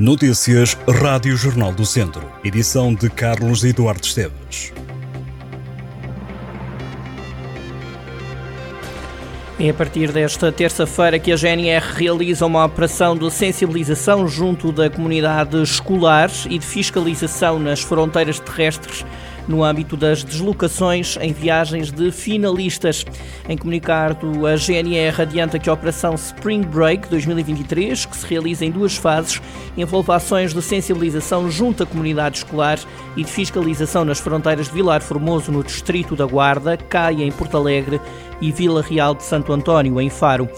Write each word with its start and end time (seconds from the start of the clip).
Notícias 0.00 0.78
Rádio 0.88 1.36
Jornal 1.36 1.74
do 1.74 1.84
Centro. 1.84 2.26
Edição 2.42 2.94
de 2.94 3.10
Carlos 3.10 3.62
Eduardo 3.64 4.02
Esteves. 4.02 4.72
É 9.58 9.68
a 9.68 9.74
partir 9.74 10.10
desta 10.10 10.50
terça-feira 10.50 11.18
que 11.18 11.30
a 11.30 11.36
GNR 11.36 11.84
realiza 11.94 12.46
uma 12.46 12.64
operação 12.64 13.14
de 13.14 13.30
sensibilização 13.30 14.26
junto 14.26 14.72
da 14.72 14.88
comunidade 14.88 15.62
escolar 15.62 16.30
e 16.48 16.58
de 16.58 16.64
fiscalização 16.64 17.58
nas 17.58 17.82
fronteiras 17.82 18.40
terrestres 18.40 19.04
no 19.50 19.64
âmbito 19.64 19.96
das 19.96 20.22
deslocações 20.22 21.18
em 21.20 21.32
viagens 21.32 21.90
de 21.90 22.10
finalistas. 22.10 23.04
Em 23.48 23.56
comunicado, 23.56 24.46
a 24.46 24.56
GNR 24.56 25.22
adianta 25.22 25.58
que 25.58 25.68
a 25.68 25.72
Operação 25.72 26.14
Spring 26.14 26.62
Break 26.62 27.08
2023, 27.08 28.06
que 28.06 28.16
se 28.16 28.26
realiza 28.26 28.64
em 28.64 28.70
duas 28.70 28.96
fases, 28.96 29.42
envolve 29.76 30.12
ações 30.12 30.54
de 30.54 30.62
sensibilização 30.62 31.50
junto 31.50 31.82
à 31.82 31.86
comunidade 31.86 32.38
escolar 32.38 32.78
e 33.16 33.24
de 33.24 33.30
fiscalização 33.30 34.04
nas 34.04 34.20
fronteiras 34.20 34.68
de 34.68 34.72
Vilar 34.72 35.02
Formoso, 35.02 35.50
no 35.50 35.64
distrito 35.64 36.14
da 36.14 36.24
Guarda, 36.24 36.76
Caia, 36.76 37.24
em 37.24 37.32
Porto 37.32 37.56
Alegre 37.56 38.00
e 38.40 38.52
Vila 38.52 38.82
Real 38.82 39.14
de 39.14 39.24
Santo 39.24 39.52
António, 39.52 40.00
em 40.00 40.08
Faro. 40.08 40.48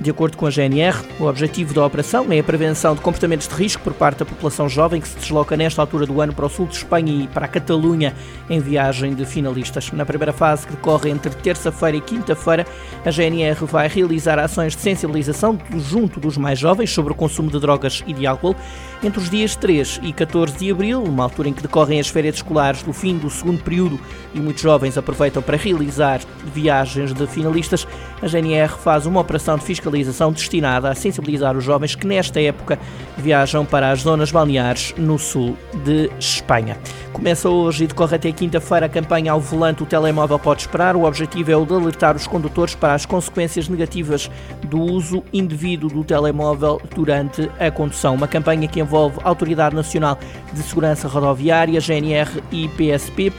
De 0.00 0.10
acordo 0.10 0.36
com 0.36 0.46
a 0.46 0.50
GNR, 0.50 0.96
o 1.20 1.24
objetivo 1.24 1.74
da 1.74 1.84
operação 1.84 2.26
é 2.32 2.38
a 2.38 2.42
prevenção 2.42 2.94
de 2.94 3.00
comportamentos 3.00 3.46
de 3.46 3.54
risco 3.54 3.82
por 3.82 3.92
parte 3.92 4.18
da 4.18 4.24
população 4.24 4.68
jovem 4.68 5.00
que 5.00 5.06
se 5.06 5.16
desloca 5.16 5.56
nesta 5.56 5.82
altura 5.82 6.06
do 6.06 6.20
ano 6.20 6.32
para 6.32 6.46
o 6.46 6.48
sul 6.48 6.66
de 6.66 6.76
Espanha 6.76 7.24
e 7.24 7.28
para 7.28 7.44
a 7.44 7.48
Catalunha 7.48 8.14
em 8.48 8.58
viagem 8.58 9.14
de 9.14 9.24
finalistas. 9.24 9.92
Na 9.92 10.04
primeira 10.04 10.32
fase, 10.32 10.66
que 10.66 10.72
decorre 10.72 11.10
entre 11.10 11.30
terça-feira 11.30 11.96
e 11.96 12.00
quinta-feira, 12.00 12.66
a 13.04 13.10
GNR 13.10 13.64
vai 13.66 13.86
realizar 13.86 14.38
ações 14.38 14.74
de 14.74 14.80
sensibilização 14.82 15.58
junto 15.76 16.18
dos 16.18 16.36
mais 16.36 16.58
jovens 16.58 16.90
sobre 16.90 17.12
o 17.12 17.16
consumo 17.16 17.50
de 17.50 17.60
drogas 17.60 18.02
e 18.06 18.12
de 18.12 18.26
álcool 18.26 18.56
entre 19.04 19.20
os 19.20 19.28
dias 19.28 19.54
3 19.56 20.00
e 20.02 20.12
14 20.12 20.56
de 20.56 20.70
abril, 20.70 21.02
uma 21.02 21.24
altura 21.24 21.48
em 21.48 21.52
que 21.52 21.62
decorrem 21.62 22.00
as 22.00 22.08
férias 22.08 22.36
escolares 22.36 22.82
do 22.82 22.92
fim 22.92 23.18
do 23.18 23.28
segundo 23.28 23.62
período 23.62 24.00
e 24.34 24.40
muitos 24.40 24.62
jovens 24.62 24.96
aproveitam 24.96 25.42
para 25.42 25.56
realizar 25.56 26.20
viagens 26.52 27.12
de 27.12 27.26
finalistas. 27.26 27.86
A 28.20 28.26
GNR 28.26 28.72
faz 28.78 29.04
uma 29.04 29.20
operação 29.20 29.56
de 29.56 29.64
fiscalização 29.64 29.81
fiscalização 29.82 30.32
destinada 30.32 30.88
a 30.88 30.94
sensibilizar 30.94 31.56
os 31.56 31.64
jovens 31.64 31.96
que 31.96 32.06
nesta 32.06 32.40
época 32.40 32.78
viajam 33.18 33.64
para 33.64 33.90
as 33.90 34.00
zonas 34.00 34.30
balneares 34.30 34.94
no 34.96 35.18
sul 35.18 35.56
de 35.84 36.08
Espanha. 36.18 36.78
Começa 37.12 37.48
hoje 37.48 37.84
e 37.84 37.86
decorre 37.86 38.16
até 38.16 38.30
quinta-feira 38.30 38.86
a 38.86 38.88
campanha 38.88 39.32
ao 39.32 39.40
volante 39.40 39.82
O 39.82 39.86
Telemóvel 39.86 40.38
Pode 40.38 40.62
Esperar. 40.62 40.96
O 40.96 41.04
objetivo 41.04 41.50
é 41.50 41.56
o 41.56 41.66
de 41.66 41.74
alertar 41.74 42.16
os 42.16 42.26
condutores 42.26 42.74
para 42.74 42.94
as 42.94 43.04
consequências 43.04 43.68
negativas 43.68 44.30
do 44.66 44.80
uso 44.80 45.22
indevido 45.32 45.88
do 45.88 46.04
telemóvel 46.04 46.80
durante 46.94 47.50
a 47.58 47.70
condução. 47.70 48.14
Uma 48.14 48.28
campanha 48.28 48.68
que 48.68 48.80
envolve 48.80 49.18
a 49.22 49.28
Autoridade 49.28 49.74
Nacional 49.74 50.18
de 50.52 50.62
Segurança 50.62 51.08
Rodoviária, 51.08 51.80
GNR 51.80 52.42
e 52.50 52.68
PSP. 52.68 53.32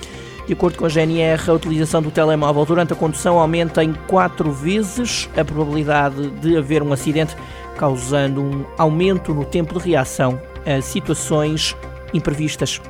De 0.45 0.53
acordo 0.53 0.77
com 0.77 0.85
a 0.85 0.89
GNR, 0.89 1.49
a 1.49 1.53
utilização 1.53 2.01
do 2.01 2.11
telemóvel 2.11 2.65
durante 2.65 2.91
a 2.91 2.95
condução 2.95 3.39
aumenta 3.39 3.83
em 3.83 3.93
quatro 3.93 4.51
vezes 4.51 5.29
a 5.37 5.45
probabilidade 5.45 6.29
de 6.41 6.57
haver 6.57 6.83
um 6.83 6.91
acidente, 6.91 7.35
causando 7.77 8.41
um 8.41 8.65
aumento 8.77 9.33
no 9.33 9.45
tempo 9.45 9.79
de 9.79 9.89
reação 9.89 10.39
a 10.65 10.81
situações 10.81 11.75
imprevistas. 12.13 12.81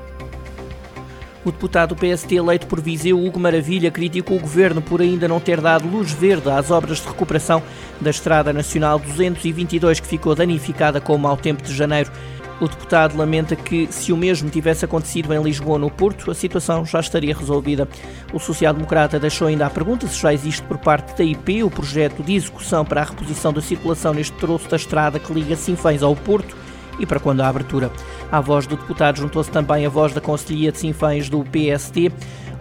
O 1.46 1.52
deputado 1.52 1.94
do 1.94 1.96
PST 1.96 2.34
eleito 2.34 2.66
por 2.68 2.80
Viseu, 2.80 3.22
Hugo 3.22 3.38
Maravilha, 3.38 3.92
criticou 3.92 4.38
o 4.38 4.40
governo 4.40 4.82
por 4.82 5.02
ainda 5.02 5.28
não 5.28 5.42
ter 5.42 5.60
dado 5.60 5.88
luz 5.88 6.12
verde 6.12 6.50
às 6.50 6.72
obras 6.72 7.00
de 7.00 7.08
recuperação 7.08 7.62
da 8.00 8.10
Estrada 8.10 8.54
Nacional 8.54 8.98
222, 8.98 10.00
que 10.00 10.08
ficou 10.08 10.34
danificada 10.34 11.02
com 11.02 11.14
o 11.14 11.20
mau 11.20 11.36
tempo 11.36 11.62
de 11.62 11.76
janeiro. 11.76 12.10
O 12.64 12.68
deputado 12.70 13.18
lamenta 13.18 13.58
que, 13.58 13.92
se 13.92 14.14
o 14.14 14.16
mesmo 14.16 14.50
tivesse 14.50 14.86
acontecido 14.86 15.34
em 15.34 15.44
Lisboa 15.44 15.78
no 15.78 15.92
Porto, 15.92 16.32
a 16.32 16.34
situação 16.34 16.86
já 16.86 17.02
estaria 17.02 17.36
resolvida. 17.36 17.86
O 18.32 18.40
social-democrata 18.40 19.20
deixou 19.20 19.50
ainda 19.50 19.66
a 19.66 19.70
pergunta 19.70 20.08
se 20.08 20.22
já 20.22 20.34
existe 20.34 20.62
por 20.62 20.78
parte 20.78 21.14
da 21.18 21.26
IP 21.26 21.62
o 21.62 21.70
projeto 21.70 22.24
de 22.24 22.36
execução 22.36 22.86
para 22.86 23.02
a 23.02 23.04
reposição 23.04 23.52
da 23.52 23.62
circulação 23.62 24.14
neste 24.14 24.32
troço 24.38 24.70
da 24.70 24.78
estrada 24.78 25.20
que 25.20 25.34
liga 25.34 25.58
Sinfãs 25.58 26.02
ao 26.02 26.16
Porto 26.16 26.56
e 26.98 27.06
para 27.06 27.20
quando 27.20 27.42
a 27.42 27.50
abertura. 27.50 27.92
À 28.32 28.40
voz 28.40 28.66
do 28.66 28.78
deputado 28.78 29.18
juntou-se 29.18 29.52
também 29.52 29.86
a 29.86 29.90
voz 29.90 30.14
da 30.14 30.22
Conselhia 30.22 30.72
de 30.72 30.78
Sinfãs 30.78 31.28
do 31.28 31.44
PSD. 31.44 32.14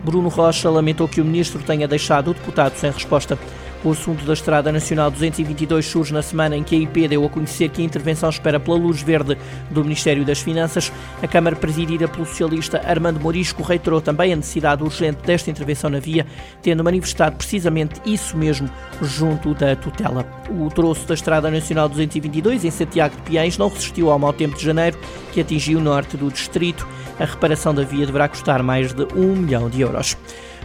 Bruno 0.03 0.29
Rocha 0.29 0.69
lamentou 0.69 1.07
que 1.07 1.21
o 1.21 1.25
ministro 1.25 1.63
tenha 1.63 1.87
deixado 1.87 2.33
o 2.33 2.35
deputado 2.35 2.75
sem 2.75 2.91
resposta. 2.91 3.39
O 3.85 3.91
assunto 3.91 4.25
da 4.25 4.33
Estrada 4.33 4.71
Nacional 4.71 5.11
222 5.11 5.85
surge 5.85 6.15
na 6.15 6.23
semana 6.23 6.57
em 6.57 6.63
que 6.63 6.77
a 6.77 6.79
IP 6.79 7.09
deu 7.09 7.25
a 7.25 7.29
conhecer 7.29 7.69
que 7.69 7.83
a 7.83 7.85
intervenção 7.85 8.31
espera 8.31 8.61
pela 8.61 8.77
luz 8.77 9.03
verde 9.03 9.37
do 9.73 9.83
Ministério 9.83 10.25
das 10.25 10.41
Finanças. 10.41 10.93
A 11.21 11.27
Câmara, 11.27 11.57
presidida 11.57 12.07
pelo 12.07 12.25
socialista 12.25 12.81
Armando 12.87 13.19
Morisco, 13.19 13.61
reiterou 13.61 14.01
também 14.01 14.33
a 14.33 14.37
necessidade 14.37 14.85
urgente 14.85 15.27
desta 15.27 15.51
intervenção 15.51 15.91
na 15.91 15.99
via, 15.99 16.25
tendo 16.63 16.85
manifestado 16.85 17.35
precisamente 17.35 18.01
isso 18.07 18.37
mesmo 18.37 18.71
junto 19.01 19.53
da 19.53 19.75
tutela. 19.75 20.25
O 20.49 20.69
troço 20.69 21.05
da 21.09 21.15
Estrada 21.15 21.51
Nacional 21.51 21.89
222, 21.89 22.65
em 22.65 22.71
Santiago 22.71 23.17
de 23.17 23.23
Piães, 23.23 23.59
não 23.59 23.69
resistiu 23.69 24.13
ao 24.13 24.19
mau 24.19 24.33
tempo 24.33 24.57
de 24.57 24.65
janeiro, 24.65 24.97
que 25.33 25.41
atingiu 25.41 25.81
o 25.81 25.83
norte 25.83 26.17
do 26.17 26.31
distrito. 26.31 26.87
A 27.19 27.25
reparação 27.25 27.75
da 27.75 27.83
via 27.83 28.07
deverá 28.07 28.29
custar 28.29 28.63
mais 28.63 28.93
de 28.93 29.09
um 29.17 29.35
milhão 29.35 29.69
de 29.69 29.81
euros. 29.81 30.17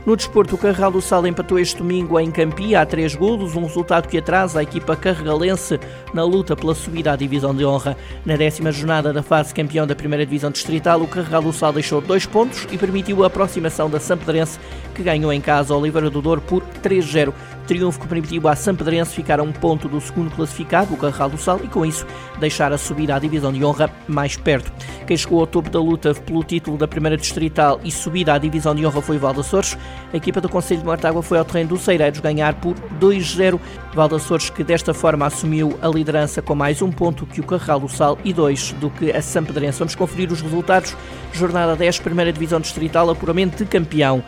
No 0.08 0.16
desporto, 0.16 0.56
o 0.56 0.58
Carral 0.58 0.90
do 0.90 1.02
Sal 1.02 1.28
empatou 1.28 1.60
este 1.60 1.80
domingo 1.80 2.18
em 2.18 2.32
Campia 2.32 2.80
a 2.80 2.86
três 3.08 3.16
golos, 3.16 3.56
um 3.56 3.64
resultado 3.64 4.08
que 4.10 4.18
atrasa 4.18 4.60
a 4.60 4.64
equipa 4.64 4.94
carregalense 4.94 5.80
na 6.14 6.26
luta 6.26 6.58
pela 6.58 6.76
subida 6.76 7.14
à 7.14 7.16
divisão 7.16 7.56
de 7.56 7.66
honra. 7.66 7.96
Na 8.26 8.36
décima 8.36 8.70
jornada 8.70 9.14
da 9.14 9.24
fase 9.24 9.54
campeão 9.54 9.88
da 9.88 9.96
primeira 9.96 10.26
divisão 10.26 10.52
distrital, 10.52 11.02
o 11.02 11.08
Carral 11.08 11.42
do 11.42 11.54
Sal 11.54 11.72
deixou 11.72 12.02
dois 12.02 12.26
pontos 12.26 12.68
e 12.70 12.78
permitiu 12.78 13.24
a 13.24 13.28
aproximação 13.28 13.90
da 13.90 13.98
Sampedrense, 13.98 14.60
que 14.94 15.04
ganhou 15.04 15.32
em 15.32 15.40
casa 15.40 15.74
a 15.74 15.78
Oliveira 15.78 16.10
do 16.10 16.22
Douro 16.22 16.42
por 16.42 16.62
3-0. 16.84 17.34
Triunfo 17.68 18.00
que 18.00 18.08
permitiu 18.08 18.48
à 18.48 18.56
Sampedrense 18.56 19.14
ficar 19.14 19.40
a 19.42 19.44
um 19.44 19.52
ponto 19.52 19.90
do 19.90 20.00
segundo 20.00 20.34
classificado, 20.34 20.94
o 20.94 20.98
Carral 20.98 21.30
do 21.30 21.38
Sal, 21.38 21.60
e 21.64 21.68
com 21.68 21.86
isso 21.86 22.08
deixar 22.40 22.72
a 22.72 22.78
subida 22.78 23.16
à 23.16 23.20
divisão 23.20 23.52
de 23.52 23.64
honra 23.64 23.92
mais 24.08 24.38
perto. 24.38 24.72
Quem 25.06 25.18
chegou 25.18 25.42
ao 25.42 25.48
topo 25.48 25.70
da 25.70 25.80
luta 25.80 26.14
pelo 26.14 26.44
título 26.44 26.78
da 26.78 26.88
primeira 26.88 27.18
distrital 27.18 27.80
e 27.84 27.92
subida 27.92 28.34
à 28.34 28.38
divisão 28.38 28.74
de 28.74 28.86
honra 28.86 29.02
foi 29.02 29.18
Valda 29.18 29.42
Açores. 29.42 29.78
A 30.14 30.18
equipa 30.18 30.40
do 30.40 30.48
Conselho 30.48 30.80
de 30.80 30.86
Mortágua 30.86 31.22
foi 31.22 31.38
ao 31.38 31.46
terreno 31.46 31.70
dos 31.70 31.82
Ceireiros 31.82 32.22
ganhar 32.22 32.56
por 32.56 32.74
2-0. 33.00 33.60
Valda 33.94 34.16
Açores 34.16 34.50
que 34.50 34.64
desta 34.64 34.94
forma 34.94 35.26
assumiu 35.26 35.78
a 35.82 35.88
liderança 35.90 36.42
com 36.42 36.56
mais 36.56 36.82
um 36.82 36.92
ponto 36.92 37.26
que 37.26 37.42
o 37.42 37.44
Carral 37.44 37.82
do 37.82 37.90
Sal 37.90 38.18
e 38.24 38.32
dois 38.32 38.72
do 38.74 38.90
que 38.90 39.12
a 39.12 39.22
Sampedrense. 39.22 39.80
Vamos 39.80 39.96
conferir 39.96 40.32
os 40.32 40.42
resultados. 40.42 40.96
Jornada 41.34 41.76
10, 41.76 42.00
primeira 42.00 42.32
divisão 42.32 42.62
distrital, 42.62 43.10
apuramento 43.10 43.58
de 43.58 43.66
campeão. 43.70 44.24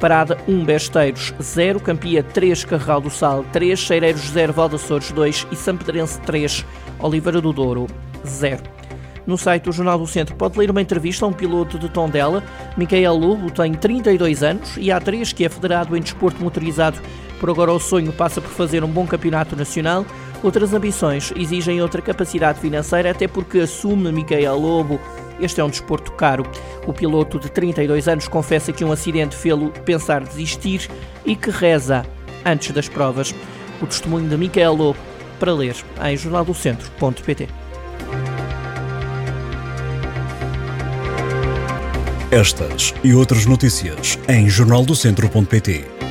Parada 0.00 0.38
1, 0.46 0.64
Besteiros 0.64 1.34
0, 1.42 1.80
Campia 1.80 2.22
3, 2.22 2.64
Carral 2.64 3.00
do 3.00 3.10
Sal 3.10 3.44
3, 3.52 3.78
Cheireiros 3.78 4.30
0, 4.30 4.52
Valdaçores 4.52 5.10
2 5.10 5.48
e 5.50 5.56
Sampedrense 5.56 6.20
3, 6.20 6.64
Oliveira 7.00 7.40
do 7.40 7.52
Douro 7.52 7.86
0. 8.24 8.62
No 9.26 9.36
site 9.36 9.64
do 9.64 9.72
Jornal 9.72 9.98
do 9.98 10.06
Centro 10.06 10.34
pode 10.36 10.58
ler 10.58 10.70
uma 10.70 10.80
entrevista 10.80 11.24
a 11.24 11.28
um 11.28 11.32
piloto 11.32 11.78
de 11.78 11.88
Tondela. 11.88 12.42
Micael 12.76 13.14
Lobo 13.14 13.50
tem 13.50 13.74
32 13.74 14.42
anos 14.42 14.76
e 14.78 14.90
há 14.90 15.00
3 15.00 15.32
que 15.32 15.44
é 15.44 15.48
federado 15.48 15.96
em 15.96 16.00
desporto 16.00 16.42
motorizado. 16.42 16.98
Por 17.38 17.50
agora 17.50 17.72
o 17.72 17.78
sonho 17.78 18.12
passa 18.12 18.40
por 18.40 18.50
fazer 18.50 18.82
um 18.82 18.88
bom 18.88 19.06
campeonato 19.06 19.54
nacional. 19.54 20.06
Outras 20.42 20.72
ambições 20.72 21.32
exigem 21.36 21.82
outra 21.82 22.00
capacidade 22.00 22.60
financeira, 22.60 23.10
até 23.10 23.28
porque 23.28 23.58
assume 23.58 24.10
Micael 24.12 24.56
Lobo 24.56 25.00
este 25.40 25.60
é 25.60 25.64
um 25.64 25.70
desporto 25.70 26.12
caro. 26.12 26.44
O 26.86 26.92
piloto 26.92 27.38
de 27.38 27.50
32 27.50 28.08
anos 28.08 28.28
confessa 28.28 28.72
que 28.72 28.84
um 28.84 28.92
acidente 28.92 29.36
fê-lo 29.36 29.70
pensar 29.84 30.22
desistir 30.22 30.88
e 31.24 31.36
que 31.36 31.50
reza 31.50 32.04
antes 32.44 32.70
das 32.72 32.88
provas. 32.88 33.34
O 33.80 33.86
testemunho 33.86 34.28
de 34.28 34.36
Micael 34.36 34.74
Lobo 34.74 34.98
para 35.38 35.52
ler 35.52 35.76
em 36.04 36.16
jornaldocentro.pt. 36.16 37.48
Estas 42.30 42.94
e 43.02 43.14
outras 43.14 43.46
notícias 43.46 44.18
em 44.28 44.48
jornaldocentro.pt. 44.50 46.07